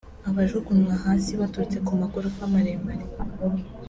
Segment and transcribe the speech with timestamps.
[0.29, 3.05] abajugunywa hasi baturutse ku magorofa maremare